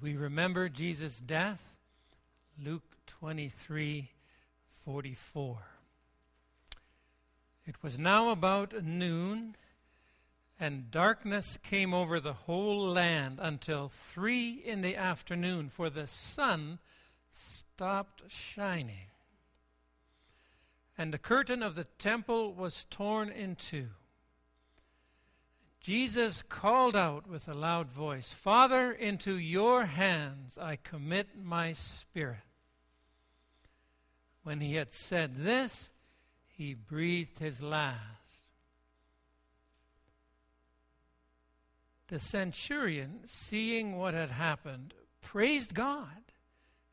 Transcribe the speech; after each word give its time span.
we 0.00 0.14
remember 0.16 0.68
Jesus' 0.68 1.18
death? 1.18 1.74
Luke 2.62 2.96
23 3.06 4.10
44. 4.84 5.58
It 7.64 7.82
was 7.82 7.98
now 7.98 8.30
about 8.30 8.84
noon, 8.84 9.56
and 10.58 10.90
darkness 10.90 11.56
came 11.62 11.94
over 11.94 12.18
the 12.18 12.32
whole 12.32 12.88
land 12.88 13.38
until 13.40 13.88
three 13.88 14.50
in 14.50 14.82
the 14.82 14.96
afternoon, 14.96 15.68
for 15.68 15.88
the 15.88 16.06
sun 16.06 16.80
stopped 17.30 18.22
shining. 18.28 19.10
And 20.98 21.12
the 21.12 21.18
curtain 21.18 21.62
of 21.62 21.76
the 21.76 21.84
temple 21.84 22.52
was 22.52 22.84
torn 22.84 23.30
in 23.30 23.56
two. 23.56 23.88
Jesus 25.82 26.44
called 26.44 26.94
out 26.94 27.26
with 27.26 27.48
a 27.48 27.54
loud 27.54 27.90
voice, 27.90 28.30
Father, 28.32 28.92
into 28.92 29.36
your 29.36 29.84
hands 29.84 30.56
I 30.56 30.76
commit 30.76 31.30
my 31.42 31.72
spirit. 31.72 32.38
When 34.44 34.60
he 34.60 34.76
had 34.76 34.92
said 34.92 35.36
this, 35.38 35.90
he 36.46 36.74
breathed 36.74 37.40
his 37.40 37.60
last. 37.60 37.98
The 42.06 42.20
centurion, 42.20 43.20
seeing 43.24 43.98
what 43.98 44.14
had 44.14 44.30
happened, 44.30 44.94
praised 45.20 45.74
God 45.74 46.32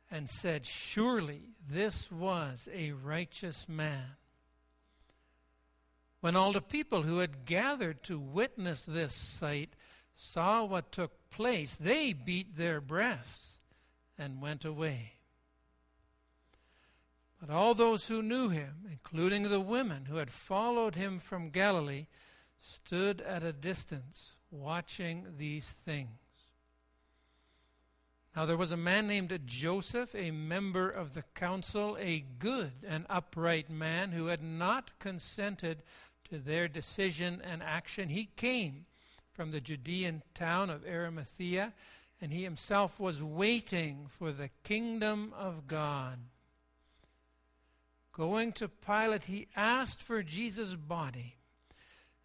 and 0.10 0.28
said, 0.28 0.66
Surely 0.66 1.42
this 1.68 2.12
was 2.12 2.68
a 2.74 2.94
righteous 2.94 3.70
man. 3.70 4.16
When 6.22 6.36
all 6.36 6.52
the 6.52 6.62
people 6.62 7.04
who 7.04 7.20
had 7.20 7.46
gathered 7.46 8.04
to 8.04 8.20
witness 8.20 8.84
this 8.84 9.14
sight 9.14 9.70
saw 10.14 10.66
what 10.66 10.92
took 10.92 11.30
place, 11.30 11.76
they 11.76 12.12
beat 12.12 12.58
their 12.58 12.82
breasts 12.82 13.60
and 14.18 14.42
went 14.42 14.66
away. 14.66 15.14
But 17.40 17.50
all 17.50 17.74
those 17.74 18.10
who 18.10 18.22
knew 18.22 18.50
him, 18.50 18.86
including 18.92 19.44
the 19.44 19.62
women 19.62 20.06
who 20.06 20.18
had 20.18 20.30
followed 20.30 20.96
him 20.96 21.20
from 21.20 21.52
Galilee, 21.52 22.08
stood 22.60 23.22
at 23.22 23.44
a 23.44 23.54
distance 23.54 24.36
watching 24.52 25.26
these 25.38 25.72
things. 25.72 26.10
Now 28.36 28.46
there 28.46 28.58
was 28.58 28.74
a 28.74 28.78
man 28.78 29.08
named 29.08 29.38
Joseph, 29.46 30.14
a 30.14 30.32
member 30.32 30.90
of 30.90 31.14
the 31.14 31.24
council, 31.34 31.98
a 32.00 32.26
good 32.40 32.74
and 32.88 33.06
upright 33.10 33.70
man 33.70 34.12
who 34.12 34.28
had 34.28 34.44
not 34.44 35.00
consented 35.00 35.82
to 36.30 36.38
their 36.38 36.68
decision 36.68 37.42
and 37.44 37.62
action. 37.64 38.10
He 38.10 38.30
came 38.36 38.86
from 39.32 39.52
the 39.52 39.62
Judean 39.62 40.22
town 40.34 40.70
of 40.70 40.86
Arimathea, 40.86 41.74
and 42.22 42.34
he 42.34 42.44
himself 42.44 43.00
was 43.00 43.24
waiting 43.24 44.08
for 44.18 44.32
the 44.32 44.50
kingdom 44.64 45.34
of 45.38 45.68
God. 45.68 46.20
Going 48.12 48.52
to 48.54 48.68
Pilate, 48.68 49.24
he 49.26 49.48
asked 49.56 50.02
for 50.02 50.22
Jesus' 50.24 50.76
body. 50.76 51.36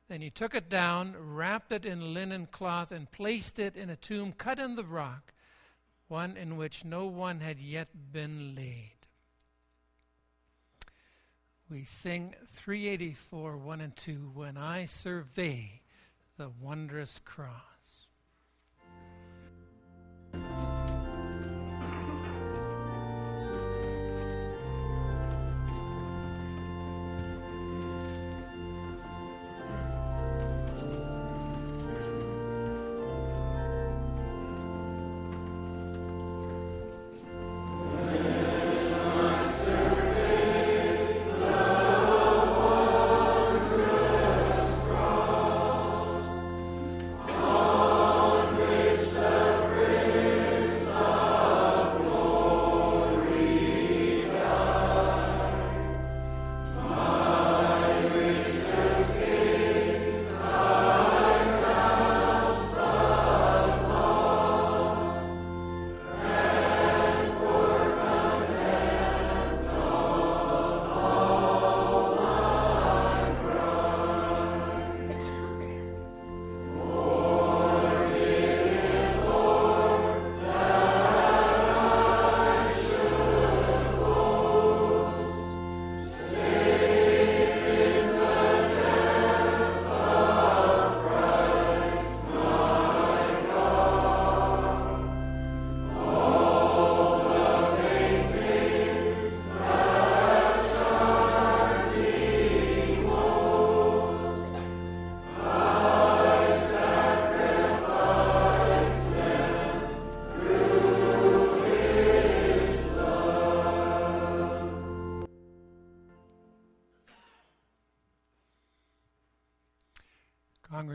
Then 0.09 0.21
he 0.21 0.31
took 0.31 0.55
it 0.55 0.69
down, 0.69 1.15
wrapped 1.17 1.73
it 1.73 1.87
in 1.87 2.13
linen 2.13 2.47
cloth, 2.51 2.93
and 2.93 3.11
placed 3.11 3.59
it 3.59 3.77
in 3.77 3.89
a 3.89 3.97
tomb 3.97 4.33
cut 4.33 4.59
in 4.59 4.75
the 4.75 4.85
rock, 4.85 5.33
one 6.09 6.37
in 6.37 6.57
which 6.57 6.85
no 6.85 7.07
one 7.07 7.41
had 7.41 7.59
yet 7.59 7.89
been 8.13 8.55
laid. 8.55 8.94
We 11.75 11.83
sing 11.83 12.37
384, 12.47 13.57
1 13.57 13.81
and 13.81 13.97
2, 13.97 14.31
When 14.33 14.57
I 14.57 14.85
Survey 14.85 15.81
the 16.37 16.49
Wondrous 16.49 17.19
Cross. 17.19 17.74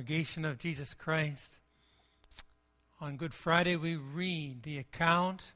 Congregation 0.09 0.43
of 0.43 0.57
Jesus 0.57 0.95
Christ, 0.95 1.59
on 2.99 3.15
Good 3.15 3.31
Friday 3.31 3.75
we 3.75 3.95
read 3.95 4.63
the 4.63 4.79
account 4.79 5.53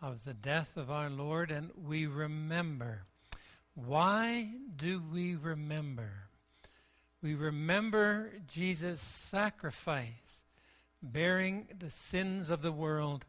of 0.00 0.22
the 0.22 0.32
death 0.32 0.76
of 0.76 0.92
our 0.92 1.10
Lord 1.10 1.50
and 1.50 1.70
we 1.76 2.06
remember. 2.06 3.02
Why 3.74 4.52
do 4.76 5.02
we 5.12 5.34
remember? 5.34 6.28
We 7.20 7.34
remember 7.34 8.30
Jesus' 8.46 9.00
sacrifice, 9.00 10.44
bearing 11.02 11.66
the 11.76 11.90
sins 11.90 12.48
of 12.48 12.62
the 12.62 12.70
world, 12.70 13.24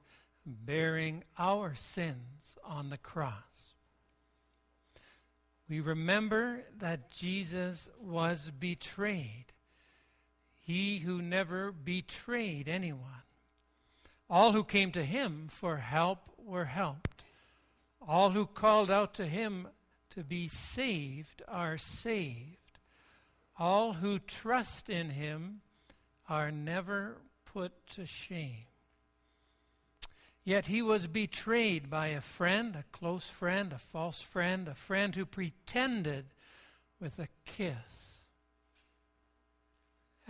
bearing 0.46 1.24
our 1.40 1.74
sins 1.74 2.56
on 2.64 2.92
the 2.92 3.00
cross. 3.00 3.74
We 5.68 5.80
remember 5.80 6.66
that 6.78 7.10
Jesus 7.10 7.90
was 8.00 8.52
betrayed 8.52 9.46
he 10.62 11.00
who 11.00 11.22
never 11.22 11.72
betrayed 11.72 12.68
anyone. 12.68 13.24
All 14.30 14.54
who 14.54 14.64
came 14.64 14.92
to 14.92 15.04
him 15.04 15.48
for 15.50 15.78
help 15.78 16.20
were 16.38 16.66
helped. 16.66 17.24
All 18.08 18.32
who 18.32 18.46
called 18.46 18.90
out 18.90 19.14
to 19.16 19.26
him 19.26 19.68
to 20.12 20.24
be 20.24 20.48
saved 20.48 21.42
are 21.48 21.78
saved. 21.78 22.58
All 23.58 23.94
who 23.94 24.20
trust 24.20 24.90
in 24.90 25.10
him 25.10 25.62
are 26.30 26.52
never 26.52 27.18
put 27.46 27.88
to 27.96 28.06
shame. 28.06 28.66
Yet 30.44 30.68
he 30.68 30.82
was 30.82 31.06
betrayed 31.08 31.90
by 31.90 32.08
a 32.08 32.22
friend, 32.22 32.76
a 32.76 32.86
close 32.92 33.30
friend, 33.30 33.74
a 33.74 33.78
false 33.78 34.22
friend, 34.22 34.68
a 34.68 34.74
friend 34.74 35.16
who 35.16 35.26
pretended 35.26 36.26
with 37.00 37.20
a 37.20 37.28
kiss 37.46 38.11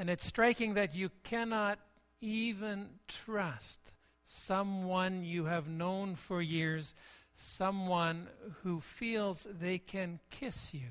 and 0.02 0.10
it's 0.10 0.26
striking 0.26 0.74
that 0.74 0.96
you 0.96 1.12
cannot 1.24 1.78
even 2.22 2.88
trust 3.08 3.94
someone 4.26 5.24
you 5.24 5.46
have 5.46 5.68
known 5.68 6.16
for 6.16 6.42
years, 6.42 6.96
someone 7.36 8.28
who 8.64 8.80
feels 8.80 9.46
they 9.60 9.78
can 9.78 10.20
kiss 10.32 10.74
you. 10.74 10.90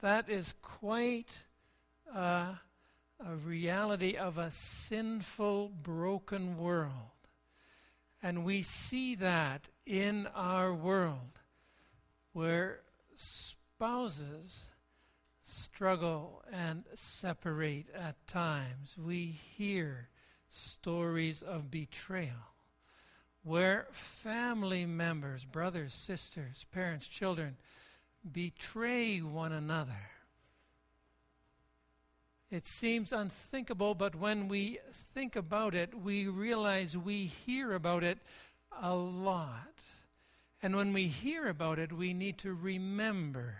That 0.00 0.30
is 0.30 0.54
quite 0.62 1.44
uh, 2.10 2.54
a 3.20 3.34
reality 3.34 4.16
of 4.16 4.38
a 4.38 4.50
sinful, 4.50 5.72
broken 5.82 6.56
world. 6.56 7.28
And 8.22 8.46
we 8.46 8.62
see 8.62 9.14
that 9.16 9.68
in 9.84 10.26
our 10.34 10.72
world 10.72 11.38
where 12.32 12.80
spouses 13.14 14.62
struggle 15.44 16.42
and 16.50 16.84
separate 16.94 17.86
at 17.94 18.26
times. 18.26 18.96
We 18.98 19.26
hear 19.26 20.08
stories 20.48 21.42
of 21.42 21.70
betrayal 21.70 22.54
where 23.42 23.86
family 23.92 24.86
members, 24.86 25.44
brothers, 25.44 25.92
sisters, 25.92 26.64
parents, 26.72 27.06
children, 27.06 27.56
betray 28.32 29.18
one 29.20 29.52
another. 29.52 30.10
It 32.50 32.64
seems 32.64 33.12
unthinkable, 33.12 33.94
but 33.94 34.14
when 34.14 34.48
we 34.48 34.78
think 35.12 35.36
about 35.36 35.74
it, 35.74 35.94
we 35.94 36.26
realize 36.26 36.96
we 36.96 37.26
hear 37.26 37.74
about 37.74 38.02
it 38.02 38.18
a 38.80 38.94
lot. 38.94 39.74
And 40.62 40.74
when 40.74 40.94
we 40.94 41.08
hear 41.08 41.48
about 41.48 41.78
it, 41.78 41.92
we 41.92 42.14
need 42.14 42.38
to 42.38 42.54
remember 42.54 43.56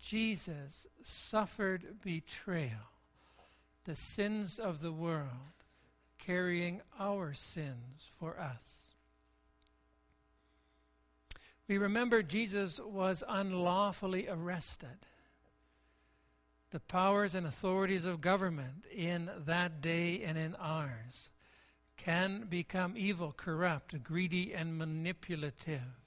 Jesus 0.00 0.86
suffered 1.02 2.00
betrayal, 2.02 2.90
the 3.84 3.94
sins 3.94 4.58
of 4.58 4.80
the 4.80 4.92
world, 4.92 5.28
carrying 6.18 6.80
our 6.98 7.32
sins 7.34 8.10
for 8.18 8.38
us. 8.38 8.88
We 11.68 11.78
remember 11.78 12.22
Jesus 12.22 12.80
was 12.80 13.22
unlawfully 13.28 14.26
arrested. 14.28 15.06
The 16.72 16.80
powers 16.80 17.34
and 17.34 17.46
authorities 17.46 18.06
of 18.06 18.20
government 18.20 18.86
in 18.92 19.30
that 19.46 19.80
day 19.80 20.22
and 20.24 20.36
in 20.36 20.56
ours 20.56 21.30
can 21.96 22.46
become 22.48 22.94
evil, 22.96 23.34
corrupt, 23.36 24.02
greedy, 24.02 24.54
and 24.54 24.78
manipulative. 24.78 26.00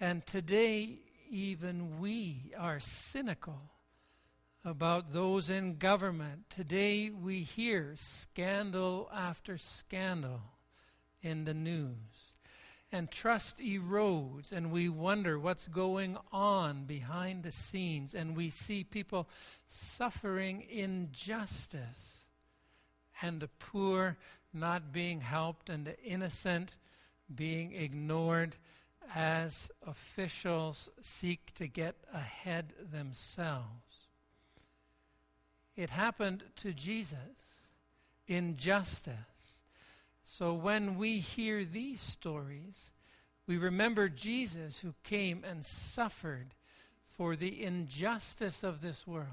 And 0.00 0.26
today, 0.26 0.98
even 1.28 1.98
we 1.98 2.52
are 2.58 2.80
cynical 2.80 3.70
about 4.64 5.12
those 5.12 5.50
in 5.50 5.76
government. 5.76 6.48
Today, 6.48 7.10
we 7.10 7.42
hear 7.42 7.92
scandal 7.96 9.10
after 9.14 9.58
scandal 9.58 10.40
in 11.22 11.44
the 11.44 11.54
news. 11.54 12.36
And 12.90 13.10
trust 13.10 13.58
erodes, 13.58 14.52
and 14.52 14.70
we 14.70 14.88
wonder 14.88 15.38
what's 15.38 15.66
going 15.66 16.16
on 16.32 16.84
behind 16.84 17.42
the 17.42 17.50
scenes, 17.50 18.14
and 18.14 18.36
we 18.36 18.50
see 18.50 18.84
people 18.84 19.28
suffering 19.66 20.64
injustice, 20.70 22.26
and 23.20 23.40
the 23.40 23.48
poor 23.48 24.16
not 24.52 24.92
being 24.92 25.20
helped, 25.20 25.68
and 25.68 25.84
the 25.86 26.00
innocent 26.04 26.76
being 27.34 27.72
ignored 27.72 28.54
as 29.14 29.70
officials 29.86 30.90
seek 31.00 31.52
to 31.54 31.66
get 31.66 31.96
ahead 32.12 32.72
themselves. 32.92 34.08
It 35.76 35.90
happened 35.90 36.44
to 36.56 36.72
Jesus. 36.72 37.18
in 38.26 38.56
justice. 38.56 39.58
so 40.22 40.54
when 40.54 40.96
we 40.96 41.18
hear 41.18 41.62
these 41.62 42.00
stories, 42.00 42.90
we 43.46 43.58
remember 43.58 44.08
Jesus 44.08 44.78
who 44.78 44.94
came 45.02 45.44
and 45.44 45.62
suffered 45.62 46.54
for 47.06 47.36
the 47.36 47.62
injustice 47.62 48.64
of 48.64 48.80
this 48.80 49.06
world 49.06 49.28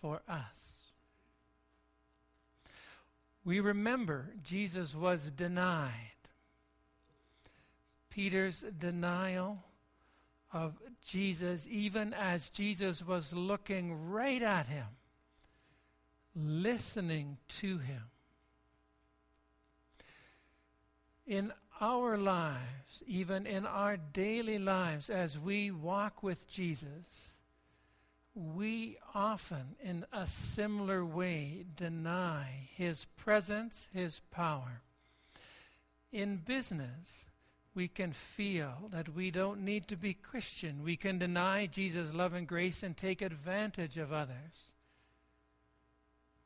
for 0.00 0.22
us. 0.26 0.76
We 3.44 3.60
remember 3.60 4.32
Jesus 4.42 4.94
was 4.94 5.30
denied. 5.30 6.15
Peter's 8.16 8.64
denial 8.78 9.62
of 10.50 10.72
Jesus, 11.04 11.68
even 11.70 12.14
as 12.14 12.48
Jesus 12.48 13.06
was 13.06 13.34
looking 13.34 14.08
right 14.10 14.40
at 14.40 14.66
him, 14.66 14.86
listening 16.34 17.36
to 17.46 17.76
him 17.76 18.04
in 21.26 21.52
our 21.78 22.16
lives, 22.16 23.02
even 23.06 23.46
in 23.46 23.66
our 23.66 23.98
daily 23.98 24.58
lives, 24.58 25.10
as 25.10 25.38
we 25.38 25.70
walk 25.70 26.22
with 26.22 26.48
Jesus, 26.48 27.34
we 28.34 28.96
often, 29.14 29.76
in 29.84 30.06
a 30.10 30.26
similar 30.26 31.04
way, 31.04 31.66
deny 31.76 32.70
His 32.74 33.04
presence, 33.16 33.90
His 33.92 34.20
power. 34.30 34.80
In 36.12 36.36
business, 36.38 37.26
we 37.76 37.86
can 37.88 38.10
feel 38.10 38.88
that 38.90 39.14
we 39.14 39.30
don't 39.30 39.60
need 39.60 39.86
to 39.86 39.96
be 39.96 40.14
Christian. 40.14 40.82
We 40.82 40.96
can 40.96 41.18
deny 41.18 41.66
Jesus' 41.66 42.14
love 42.14 42.32
and 42.32 42.48
grace 42.48 42.82
and 42.82 42.96
take 42.96 43.20
advantage 43.20 43.98
of 43.98 44.14
others. 44.14 44.72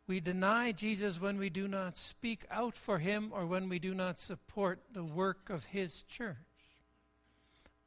We 0.08 0.18
deny 0.18 0.72
Jesus 0.72 1.20
when 1.20 1.38
we 1.38 1.48
do 1.48 1.68
not 1.68 1.96
speak 1.96 2.44
out 2.50 2.74
for 2.74 2.98
him 2.98 3.30
or 3.32 3.46
when 3.46 3.68
we 3.68 3.78
do 3.78 3.94
not 3.94 4.18
support 4.18 4.80
the 4.92 5.04
work 5.04 5.48
of 5.48 5.66
his 5.66 6.02
church. 6.02 6.36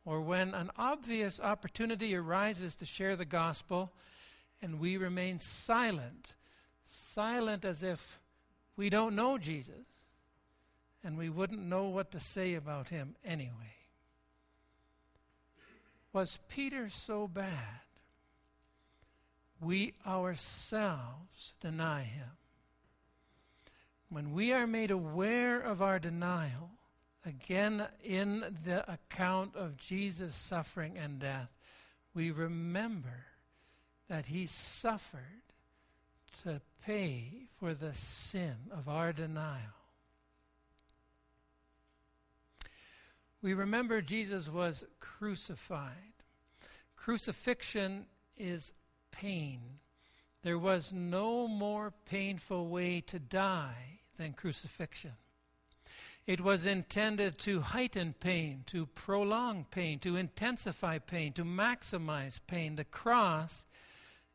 Or 0.05 0.21
when 0.21 0.53
an 0.53 0.71
obvious 0.77 1.41
opportunity 1.41 2.15
arises 2.15 2.75
to 2.75 2.85
share 2.85 3.17
the 3.17 3.25
gospel 3.25 3.91
and 4.61 4.79
we 4.79 4.95
remain 4.95 5.37
silent, 5.37 6.33
silent 6.85 7.65
as 7.65 7.83
if 7.83 8.21
we 8.77 8.89
don't 8.89 9.15
know 9.17 9.37
Jesus 9.37 10.02
and 11.03 11.17
we 11.17 11.29
wouldn't 11.29 11.61
know 11.61 11.85
what 11.85 12.11
to 12.11 12.19
say 12.19 12.53
about 12.53 12.89
him 12.89 13.15
anyway. 13.25 13.75
Was 16.13 16.37
Peter 16.47 16.89
so 16.89 17.27
bad? 17.27 17.83
we 19.63 19.93
ourselves 20.05 21.55
deny 21.61 22.03
him. 22.03 22.29
When 24.09 24.33
we 24.33 24.51
are 24.51 24.67
made 24.67 24.91
aware 24.91 25.59
of 25.59 25.81
our 25.81 25.99
denial, 25.99 26.71
again 27.25 27.87
in 28.03 28.57
the 28.63 28.89
account 28.91 29.55
of 29.55 29.77
Jesus' 29.77 30.35
suffering 30.35 30.97
and 30.97 31.19
death, 31.19 31.49
we 32.13 32.29
remember 32.29 33.25
that 34.09 34.27
he 34.27 34.45
suffered 34.45 35.41
to 36.43 36.61
pay 36.85 37.47
for 37.59 37.73
the 37.73 37.93
sin 37.93 38.55
of 38.71 38.87
our 38.87 39.13
denial. 39.13 39.82
We 43.43 43.53
remember 43.53 44.01
Jesus 44.01 44.47
was 44.47 44.85
crucified. 45.01 46.23
Crucifixion 46.95 48.05
is 48.37 48.71
pain. 49.11 49.59
There 50.43 50.57
was 50.57 50.93
no 50.93 51.49
more 51.49 51.91
painful 52.05 52.69
way 52.69 53.01
to 53.01 53.19
die 53.19 53.99
than 54.17 54.31
crucifixion. 54.31 55.11
It 56.25 56.39
was 56.39 56.65
intended 56.65 57.37
to 57.39 57.59
heighten 57.59 58.15
pain, 58.17 58.63
to 58.67 58.85
prolong 58.85 59.65
pain, 59.69 59.99
to 59.99 60.15
intensify 60.15 60.99
pain, 60.99 61.33
to 61.33 61.43
maximize 61.43 62.39
pain. 62.47 62.75
The 62.75 62.85
cross 62.85 63.65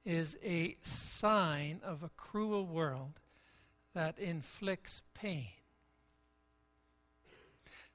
is 0.05 0.37
a 0.45 0.77
sign 0.83 1.81
of 1.83 2.03
a 2.03 2.11
cruel 2.11 2.67
world 2.67 3.21
that 3.95 4.19
inflicts 4.19 5.00
pain. 5.15 5.58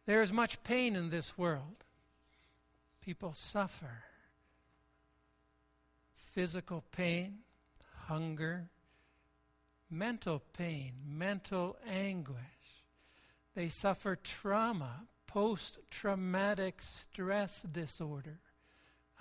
There 0.06 0.22
is 0.22 0.34
much 0.34 0.64
pain 0.64 0.96
in 0.96 1.10
this 1.10 1.38
world. 1.38 1.86
People 3.02 3.34
suffer 3.34 4.04
physical 6.34 6.84
pain, 6.92 7.40
hunger, 8.08 8.70
mental 9.90 10.42
pain, 10.58 10.94
mental 11.06 11.78
anguish. 11.88 12.40
They 13.56 13.70
suffer 13.70 14.16
trauma, 14.16 15.04
post 15.28 15.80
traumatic 15.90 16.82
stress 16.82 17.62
disorder, 17.62 18.40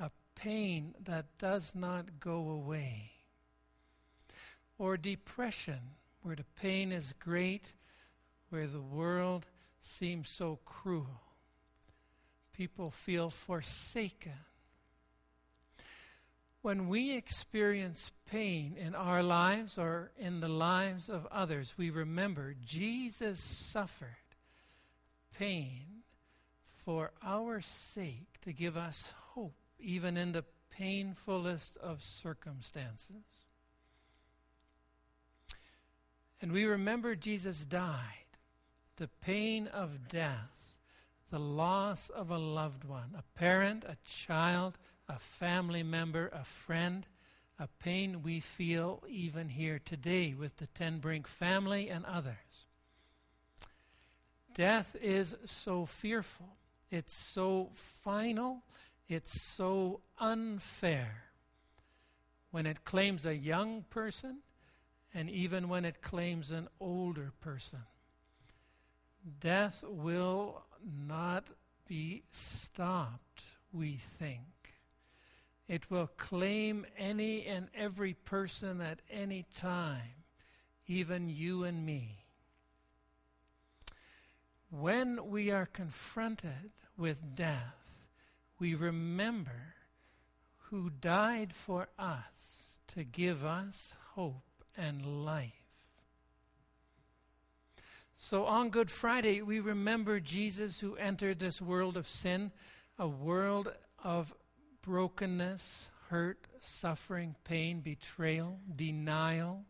a 0.01 0.11
pain 0.35 0.95
that 1.05 1.39
does 1.39 1.75
not 1.75 2.19
go 2.19 2.49
away. 2.49 3.13
Or 4.79 4.97
depression, 4.97 5.81
where 6.23 6.37
the 6.37 6.47
pain 6.57 6.93
is 6.93 7.15
great, 7.19 7.67
where 8.49 8.67
the 8.67 8.81
world 8.81 9.47
seems 9.83 10.29
so 10.29 10.59
cruel. 10.65 11.21
People 12.53 12.91
feel 12.91 13.31
forsaken 13.31 14.33
when 16.63 16.89
we 16.89 17.17
experience 17.17 18.13
pain 18.31 18.77
in 18.79 18.95
our 18.95 19.23
lives 19.23 19.79
or 19.79 20.13
in 20.17 20.39
the 20.39 20.49
lives 20.49 21.09
of 21.09 21.27
others, 21.27 21.75
we 21.77 21.91
remember 21.91 22.55
Jesus 22.65 23.41
suffered 23.41 24.09
pain 25.37 26.05
for 26.85 27.11
our 27.25 27.61
sake 27.61 28.41
to 28.43 28.53
give 28.53 28.77
us 28.77 29.13
hope, 29.31 29.57
even 29.81 30.17
in 30.17 30.31
the 30.31 30.45
painfulest 30.71 31.77
of 31.79 32.03
circumstances. 32.03 33.25
And 36.41 36.53
we 36.53 36.65
remember 36.65 37.17
Jesus 37.17 37.65
died, 37.65 38.22
the 38.97 39.09
pain 39.21 39.67
of 39.69 40.09
death, 40.09 40.77
the 41.31 41.39
loss 41.39 42.09
of 42.11 42.31
a 42.31 42.39
loved 42.39 42.85
one, 42.85 43.15
a 43.17 43.39
parent, 43.39 43.85
a 43.85 43.97
child, 44.05 44.79
a 45.09 45.19
family 45.19 45.83
member, 45.83 46.29
a 46.33 46.45
friend, 46.45 47.07
a 47.59 47.69
pain 47.79 48.23
we 48.23 48.41
feel 48.41 49.03
even 49.09 49.49
here 49.49 49.79
today 49.79 50.35
with 50.35 50.57
the 50.57 50.67
Ten 50.67 50.99
Brink 50.99 51.27
family 51.27 51.89
and 51.89 52.05
others. 52.05 52.67
Death 54.55 54.97
is 55.01 55.35
so 55.45 55.87
fearful, 55.87 56.57
it's 56.91 57.15
so 57.15 57.71
final, 57.75 58.63
it's 59.09 59.41
so 59.41 60.01
unfair. 60.19 61.25
When 62.51 62.67
it 62.67 62.85
claims 62.85 63.25
a 63.25 63.35
young 63.35 63.85
person, 63.89 64.41
and 65.15 65.31
even 65.31 65.69
when 65.69 65.85
it 65.85 66.03
claims 66.03 66.51
an 66.51 66.69
older 66.81 67.33
person, 67.41 67.81
death 69.41 69.85
will 69.87 70.65
not 70.85 71.49
be 71.87 72.23
stopped, 72.31 73.43
we 73.73 73.97
think. 73.97 74.41
It 75.69 75.91
will 75.91 76.09
claim 76.17 76.87
any 76.99 77.47
and 77.47 77.69
every 77.75 78.15
person 78.15 78.81
at 78.81 79.01
any 79.11 79.47
time, 79.55 80.25
even 80.87 81.29
you 81.29 81.65
and 81.65 81.87
me. 81.87 82.25
When 84.71 85.29
we 85.29 85.51
are 85.51 85.67
confronted 85.67 86.73
with 86.97 87.35
death, 87.35 88.07
we 88.59 88.75
remember 88.75 89.75
who 90.71 90.89
died 90.89 91.53
for 91.55 91.89
us 91.99 92.79
to 92.89 93.05
give 93.05 93.45
us 93.45 93.97
hope 94.15 94.65
and 94.77 95.25
life. 95.25 95.62
So 98.25 98.45
on 98.45 98.71
Good 98.71 98.89
Friday, 98.89 99.43
we 99.43 99.59
remember 99.59 100.21
Jesus 100.21 100.79
who 100.79 100.95
entered 100.95 101.41
this 101.41 101.61
world 101.61 101.97
of 101.97 102.09
sin, 102.09 102.53
a 102.97 103.09
world 103.09 103.73
of 104.03 104.33
brokenness, 104.81 105.91
hurt, 106.09 106.47
suffering, 106.61 107.35
pain, 107.43 107.81
betrayal, 107.81 108.61
denial. 108.77 109.65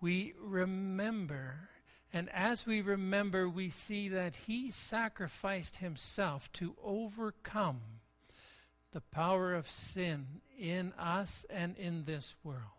We 0.00 0.34
remember, 0.40 1.68
and 2.12 2.30
as 2.30 2.64
we 2.64 2.80
remember, 2.80 3.48
we 3.48 3.70
see 3.70 4.08
that 4.10 4.36
He 4.46 4.70
sacrificed 4.70 5.78
Himself 5.78 6.50
to 6.52 6.76
overcome 6.80 7.80
the 8.92 9.00
power 9.00 9.52
of 9.52 9.68
sin 9.68 10.42
in 10.56 10.92
us 10.92 11.44
and 11.50 11.76
in 11.76 12.04
this 12.04 12.36
world. 12.44 12.77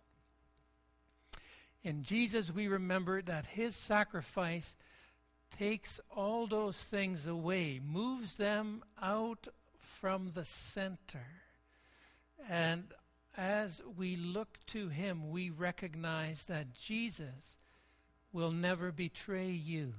In 1.83 2.03
Jesus, 2.03 2.51
we 2.53 2.67
remember 2.67 3.21
that 3.21 3.47
His 3.47 3.75
sacrifice 3.75 4.75
takes 5.57 5.99
all 6.09 6.47
those 6.47 6.77
things 6.77 7.25
away, 7.27 7.79
moves 7.83 8.35
them 8.35 8.83
out 9.01 9.47
from 9.77 10.31
the 10.33 10.45
center. 10.45 11.25
And 12.49 12.93
as 13.37 13.81
we 13.97 14.15
look 14.15 14.57
to 14.67 14.89
him, 14.89 15.29
we 15.29 15.49
recognize 15.49 16.45
that 16.45 16.73
Jesus 16.73 17.57
will 18.31 18.51
never 18.51 18.91
betray 18.91 19.49
you. 19.49 19.93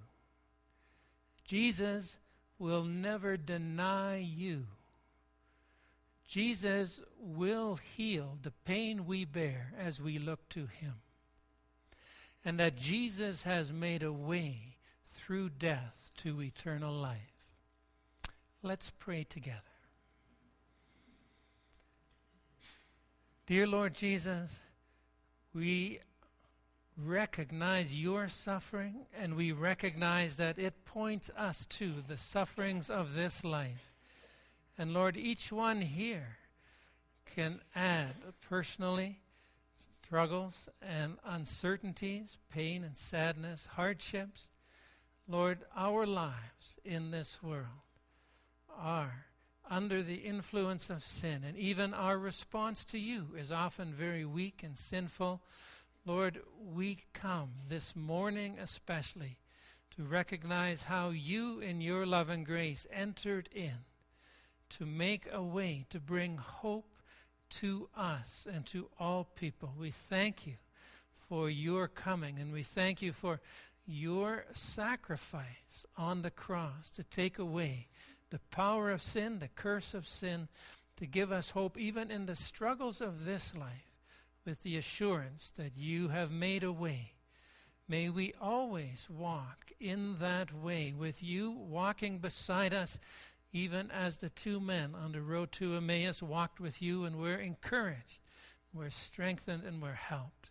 Jesus 1.45 2.19
will 2.59 2.85
never 2.85 3.37
deny 3.37 4.19
you. 4.19 4.67
Jesus 6.27 7.01
will 7.19 7.77
heal 7.77 8.39
the 8.43 8.53
pain 8.65 9.07
we 9.07 9.25
bear 9.25 9.73
as 9.79 10.01
we 10.01 10.19
look 10.19 10.49
to 10.51 10.67
him. 10.67 10.95
And 12.45 12.59
that 12.59 12.77
Jesus 12.77 13.43
has 13.43 13.73
made 13.73 14.03
a 14.03 14.13
way 14.13 14.77
through 15.05 15.51
death 15.51 16.11
to 16.19 16.43
eternal 16.43 16.95
life. 16.95 17.19
Let's 18.63 18.91
pray 18.91 19.25
together. 19.25 19.61
Dear 23.47 23.67
Lord 23.67 23.95
Jesus, 23.95 24.57
we 25.53 26.01
recognize 26.97 27.97
your 27.97 28.29
suffering 28.29 29.07
and 29.19 29.35
we 29.35 29.53
recognize 29.53 30.37
that 30.37 30.59
it 30.59 30.85
points 30.85 31.31
us 31.37 31.67
to 31.67 31.95
the 32.07 32.17
sufferings 32.17 32.91
of 32.91 33.15
this 33.15 33.43
life. 33.43 33.93
And 34.79 34.93
Lord, 34.93 35.17
each 35.17 35.51
one 35.51 35.81
here 35.83 36.37
can 37.35 37.61
add 37.75 38.15
personally 38.49 39.21
struggles 40.11 40.69
and 40.83 41.17
uncertainties, 41.25 42.37
pain 42.53 42.83
and 42.83 42.97
sadness, 42.97 43.69
hardships. 43.77 44.49
Lord, 45.29 45.61
our 45.77 46.05
lives 46.05 46.75
in 46.85 47.13
this 47.13 47.41
world 47.41 47.87
are 48.77 49.27
under 49.71 50.03
the 50.03 50.17
influence 50.17 50.91
of 50.91 51.05
sin, 51.05 51.45
and 51.47 51.57
even 51.57 51.95
our 51.95 52.19
response 52.19 52.85
to 52.87 52.99
you 52.99 53.29
is 53.39 53.53
often 53.53 53.95
very 53.95 54.25
weak 54.25 54.65
and 54.65 54.77
sinful. 54.77 55.43
Lord, 56.05 56.41
we 56.61 56.99
come 57.13 57.51
this 57.69 57.95
morning 57.95 58.57
especially 58.61 59.39
to 59.95 60.03
recognize 60.03 60.83
how 60.83 61.11
you, 61.11 61.61
in 61.61 61.81
your 61.81 62.05
love 62.05 62.31
and 62.31 62.45
grace, 62.45 62.85
entered 62.93 63.49
in 63.55 63.85
to 64.71 64.85
make 64.85 65.29
a 65.33 65.41
way 65.41 65.87
to 65.91 66.01
bring 66.01 66.37
hope 66.37 67.00
to 67.51 67.89
us 67.97 68.47
and 68.53 68.65
to 68.67 68.89
all 68.99 69.25
people. 69.25 69.73
We 69.79 69.91
thank 69.91 70.47
you 70.47 70.55
for 71.29 71.51
your 71.51 71.89
coming, 71.89 72.39
and 72.39 72.53
we 72.53 72.63
thank 72.63 73.03
you 73.03 73.13
for 73.13 73.41
your 73.87 74.45
sacrifice 74.53 75.87
on 75.97 76.23
the 76.23 76.31
cross 76.31 76.91
to 76.93 77.05
take 77.05 77.39
away 77.39 77.89
the 78.31 78.41
power 78.51 78.91
of 78.91 79.03
sin, 79.03 79.39
the 79.39 79.49
curse 79.49 79.95
of 79.95 80.07
sin, 80.07 80.49
to 80.97 81.07
give 81.07 81.33
us 81.33 81.51
hope 81.51 81.79
even 81.79 82.11
in 82.11 82.27
the 82.27 82.37
struggles 82.37 83.01
of 83.01 83.25
this 83.25 83.55
life 83.55 83.91
with 84.45 84.63
the 84.63 84.77
assurance 84.77 85.53
that 85.57 85.77
you 85.77 86.09
have 86.09 86.31
made 86.31 86.63
a 86.63 86.73
way. 86.73 87.13
May 87.89 88.09
we 88.09 88.35
always 88.41 89.09
walk 89.11 89.73
in 89.81 90.17
that 90.21 90.53
way 90.55 90.93
with 90.97 91.23
you 91.23 91.51
walking 91.51 92.19
beside 92.19 92.73
us, 92.73 92.99
even 93.53 93.91
as 93.91 94.19
the 94.19 94.31
two 94.31 94.61
men 94.61 94.95
on 94.95 95.13
the 95.13 95.23
road 95.23 95.53
to 95.53 95.77
Emmaus 95.77 96.23
walked 96.23 96.61
with 96.61 96.81
you 96.81 97.05
and 97.05 97.17
were 97.17 97.37
encouraged, 97.37 98.21
were 98.73 98.91
strengthened, 98.91 99.65
and 99.65 99.83
were 99.83 99.95
helped. 99.95 100.51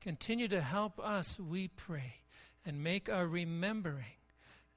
Continue 0.00 0.48
to 0.48 0.60
help 0.60 0.98
us, 0.98 1.40
we 1.40 1.68
pray, 1.68 2.16
and 2.66 2.84
make 2.84 3.08
our 3.08 3.26
remembering 3.26 4.18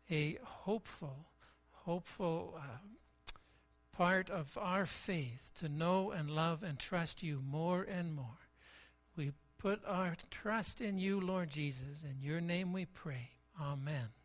a 0.09 0.37
hopeful, 0.41 1.27
hopeful 1.71 2.57
uh, 2.57 2.77
part 3.91 4.29
of 4.29 4.57
our 4.57 4.85
faith 4.85 5.51
to 5.55 5.67
know 5.67 6.11
and 6.11 6.29
love 6.29 6.63
and 6.63 6.79
trust 6.79 7.23
you 7.23 7.41
more 7.45 7.83
and 7.83 8.13
more. 8.13 8.39
We 9.17 9.31
put 9.57 9.81
our 9.85 10.15
trust 10.29 10.79
in 10.79 10.99
you, 10.99 11.19
Lord 11.19 11.49
Jesus. 11.49 12.03
In 12.03 12.21
your 12.21 12.39
name 12.39 12.71
we 12.71 12.85
pray. 12.85 13.31
Amen. 13.59 14.16